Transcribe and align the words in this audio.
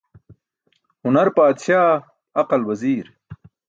Hunar 1.03 1.27
paadsaa, 1.37 1.91
aqal 2.41 2.63
waziir. 2.67 3.07